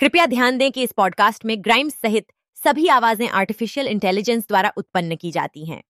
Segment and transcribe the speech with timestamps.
[0.00, 2.26] कृपया ध्यान दें कि इस पॉडकास्ट में ग्राइम्स सहित
[2.64, 5.82] सभी आवाज़ें आर्टिफिशियल इंटेलिजेंस द्वारा उत्पन्न की जाती हैं।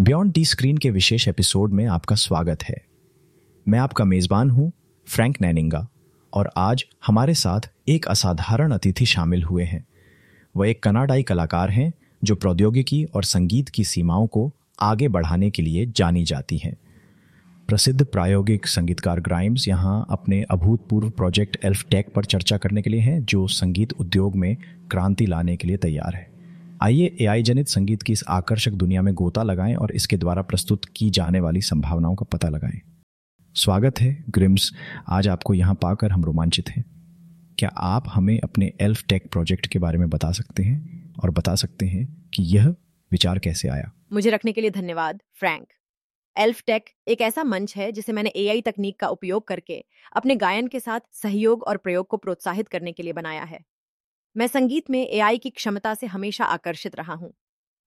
[0.00, 2.86] बियॉन्ड दी स्क्रीन के विशेष एपिसोड में आपका स्वागत है।
[3.68, 4.72] मैं आपका मेजबान हूँ
[5.06, 5.88] फ्रैंक नैनिंगा
[6.32, 9.86] और आज हमारे साथ एक असाधारण अतिथि शामिल हुए हैं।
[10.56, 11.92] वह एक कनाडाई कलाकार हैं,
[12.24, 16.76] जो प्रौद्योगिकी और संगीत की सीमाओं को आगे बढ़ाने के लिए जानी जाती हैं।
[17.68, 23.00] प्रसिद्ध प्रायोगिक संगीतकार ग्राइम्स यहाँ अपने अभूतपूर्व प्रोजेक्ट एल्फ टेक पर चर्चा करने के लिए
[23.00, 24.56] हैं, जो संगीत उद्योग में
[24.90, 26.26] क्रांति लाने के लिए तैयार है।
[26.82, 30.84] आइए एआई जनित संगीत की इस आकर्षक दुनिया में गोता लगाएँ और इसके द्वारा प्रस्तुत
[30.96, 32.80] की जाने वाली संभावनाओं का पता लगाएँ।
[33.54, 34.72] स्वागत है ग्रिम्स
[35.08, 36.84] आज आपको यहाँ पाकर हम रोमांचित हैं।
[37.58, 41.54] क्या आप हमें अपने एल्फ टेक प्रोजेक्ट के बारे में बता सकते हैं और बता
[41.54, 42.74] सकते हैं कि यह
[43.12, 43.92] विचार कैसे आया?
[44.12, 45.66] मुझे रखने के लिए धन्यवाद फ्रैंक
[46.38, 49.84] एल्फ टेक एक ऐसा मंच है जिसे मैंने एआई तकनीक का उपयोग करके
[50.16, 53.60] अपने गायन के साथ सहयोग और प्रयोग को प्रोत्साहित करने के लिए बनाया है।
[54.36, 57.32] मैं संगीत में एआई की क्षमता से हमेशा आकर्षित रहा हूँ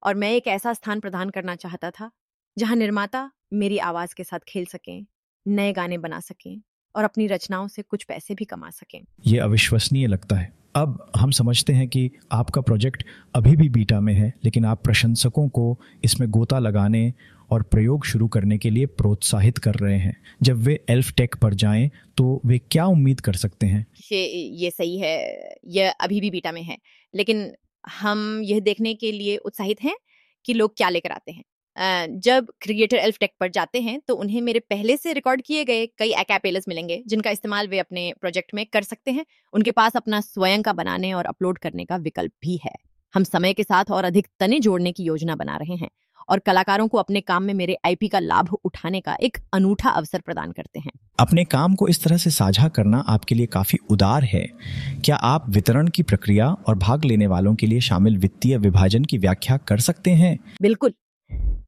[0.03, 2.11] और मैं एक ऐसा स्थान प्रदान करना चाहता था
[2.57, 5.05] जहाँ निर्माता मेरी आवाज़ के साथ खेल सकें,
[5.47, 6.61] नए गाने बना सकें
[6.95, 11.31] और अपनी रचनाओं से कुछ पैसे भी कमा सकें। ये अविश्वसनीय लगता है। अब हम
[11.31, 13.03] समझते हैं कि आपका प्रोजेक्ट
[13.35, 17.13] अभी भी बीटा में है, लेकिन आप प्रशंसकों को इसमें गोता लगाने
[17.51, 21.53] और प्रयोग शुरू करने के लिए प्रोत्साहित कर रहे हैं। जब वे एल्फ टेक पर
[21.53, 23.85] जाएँ तो वे क्या उम्मीद कर सकते हैं?
[24.11, 26.77] ये ये सही है। यह अभी भी बीटा में है।
[27.13, 27.51] लेकिन
[27.91, 29.95] हम यह देखने के लिए उत्साहित हैं
[30.45, 31.43] कि लोग क्या लेकर आते हैं।
[32.19, 35.85] जब क्रिएटर एल्फ टेक पर जाते हैं तो उन्हें मेरे पहले से रिकॉर्ड किए गए
[35.97, 40.21] कई एकापेलस मिलेंगे, जिनका इस्तेमाल वे अपने प्रोजेक्ट में कर सकते हैं। उनके पास अपना
[40.21, 42.73] स्वयं का बनाने और अपलोड करने का विकल्प भी है।
[43.13, 45.89] हम समय के साथ और अधिक तने जोड़ने की योजना बना रहे हैं।
[46.29, 50.19] और कलाकारों को अपने काम में मेरे आईपी का लाभ उठाने का एक अनूठा अवसर
[50.19, 54.23] प्रदान करते हैं। अपने काम को इस तरह से साझा करना आपके लिए काफ़ी उदार
[54.23, 54.47] है।
[55.05, 59.17] क्या आप वितरण की प्रक्रिया और भाग लेने वालों के लिए शामिल वित्तीय विभाजन की
[59.17, 60.37] व्याख्या कर सकते हैं?
[60.61, 60.93] बिल्कुल।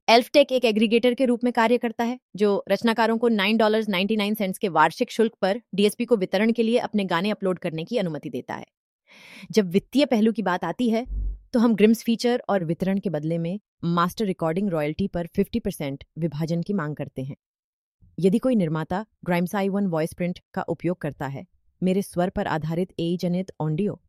[0.10, 4.16] एल्फटेक एक एग्रीगेटर के रूप में कार्य करता है जो रचनाकारों को nine dollar ninety
[4.16, 7.84] nine cents के वार्षिक शुल्क पर डीएसपी को वितरण के लिए अपने गाने अपलोड करने
[7.84, 8.66] की अनुमति देता है।
[9.52, 11.06] जब वित्तीय पहलू की बात आती है
[11.54, 16.04] तो हम ग्रिम्स फीचर और वितरण के बदले में मास्टर रिकॉर्डिंग रॉयल्टी पर 50 परसेंट
[16.20, 17.36] विभाजन की मांग करते हैं।
[18.18, 21.46] यदि कोई निर्माता Grimes AI one voice print का उपयोग करता है,
[21.82, 24.00] मेरे स्वर पर आधारित ए जनित ऑडियो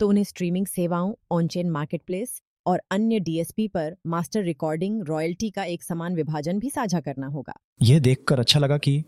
[0.00, 5.64] तो उन्हें स्ट्रीमिंग सेवाओं ऑनचेन मार्केट प्लेस और अन्य डीएसपी पर मास्टर रिकॉर्डिंग रॉयल्टी का
[5.64, 9.02] एक समान विभाजन भी साझा करना होगा। यह देखकर अच्छा लगा कि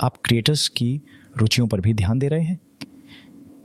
[0.00, 1.00] आप क्रिएटर्स की
[1.36, 2.60] रुचियों पर भी ध्यान दे रहे हैं।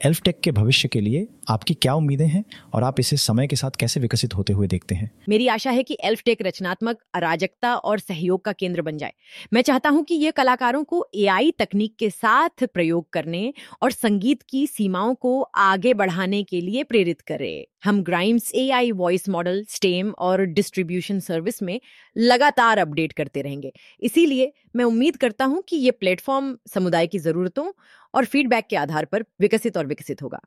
[0.05, 2.43] एल्फ टेक के भविष्य के लिए आपकी क्या उम्मीदें हैं
[2.73, 5.11] और आप इसे समय के साथ कैसे विकसित होते हुए देखते हैं?
[5.29, 9.13] मेरी आशा है कि एल्फ टेक रचनात्मक, अराजकता और सहयोग का केंद्र बन जाए।
[9.53, 14.43] मैं चाहता हूँ कि ये कलाकारों को एआई तकनीक के साथ प्रयोग करने और संगीत
[14.49, 20.11] की सीमाओं को आगे बढ़ाने के लिए प्रेरित करे। हम Grimes AI voice model stem
[20.19, 21.81] और डिस्ट्रीब्यूशन सर्विस में
[22.17, 23.71] लगातार अपडेट करते रहेंगे।
[24.01, 27.71] इसीलिए मैं उम्मीद करता हूँ कि ये प्लेटफॉर्म समुदाय की जरूरतों
[28.13, 30.39] और फीडबैक के आधार पर विकसित और विकसित होगा।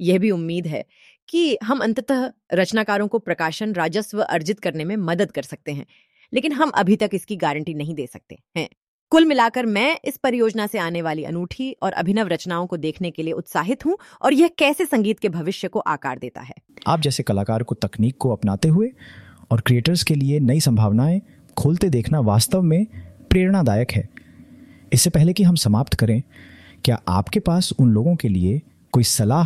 [0.00, 0.84] यह भी उम्मीद है
[1.28, 5.86] कि हम अंततः रचनाकारों को प्रकाशन, राजस्व अर्जित करने में मदद कर सकते हैं,
[6.32, 8.68] लेकिन हम अभी तक इसकी गारंटी नहीं दे सकते हैं।
[9.12, 13.22] कुल मिलाकर मैं इस परियोजना से आने वाली अनूठी और अभिनव रचनाओं को देखने के
[13.22, 16.54] लिए उत्साहित हूँ और यह कैसे संगीत के भविष्य को आकार देता है।
[16.86, 18.90] आप जैसे कलाकार को तकनीक को अपनाते हुए
[19.50, 21.20] और क्रिएटर्स के लिए नई संभावनाएँ
[21.56, 22.84] खोलते देखना वास्तव में
[23.30, 24.08] प्रेरणादायक है।
[24.92, 26.22] इससे पहले कि हम समाप्त करें,
[26.84, 28.60] क्या आपके पास उन लोगों के लिए
[28.92, 29.44] कोई सलाह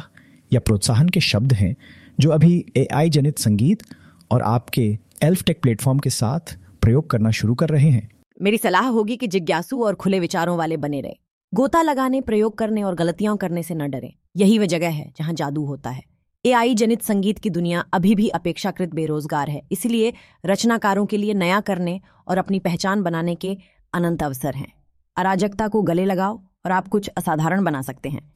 [0.53, 1.75] या प्रोत्साहन के शब्द हैं
[2.21, 3.82] जो अभी एआई जनित संगीत
[4.31, 8.09] और आपके एल्फ टेक प्लेटफॉर्म के साथ प्रयोग करना शुरू कर रहे हैं।
[8.43, 11.15] मेरी सलाह होगी कि जिज्ञासु और खुले विचारों वाले बने रहे।
[11.53, 15.34] गोता लगाने प्रयोग करने और गलतियाँ करने से न डरे। यही वह जगह है जहाँ
[15.34, 16.03] जादू होता है।
[16.44, 20.12] एआई जनित संगीत की दुनिया अभी भी अपेक्षाकृत बेरोजगार है इसलिए
[20.47, 23.56] रचनाकारों के लिए नया करने और अपनी पहचान बनाने के
[23.93, 24.72] अनंत अवसर हैं।
[25.16, 28.32] अराजकता को गले लगाओ और आप कुछ असाधारण बना सकते हैं।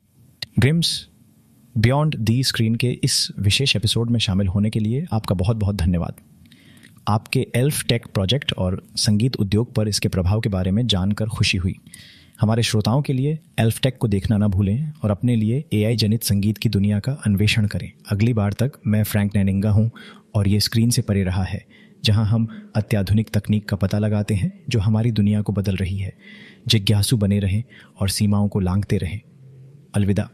[0.59, 1.09] ग्रिम्स
[1.75, 5.77] बियॉन्ड दी स्क्रीन के इस विशेष एपिसोड में शामिल होने के लिए आपका बहुत बहुत
[5.77, 6.15] धन्यवाद।
[7.09, 11.59] आपके एल्फ टेक प्रोजेक्ट और संगीत उद्योग पर इसके प्रभाव के बारे में जानकर खुशी
[11.59, 11.75] हुई।
[12.41, 16.23] हमारे श्रोताओं के लिए एल्फ टेक को देखना ना भूलें और अपने लिए एआई जनित
[16.23, 19.91] संगीत की दुनिया का अन्वेषण करें। अगली बार तक मैं फ्रैंक नैनिंगा हूँ
[20.35, 21.65] और ये स्क्रीन से परे रहा है,
[22.05, 26.13] जहाँ हम अत्याधुनिक तकनीक का पता लगाते हैं, जो हमारी दुनिया को बदल रही है।
[26.69, 27.63] जिज्ञासु बने रहें
[28.01, 29.21] और सीमाओं को लांघते रहें।
[29.95, 30.29] अलविदा।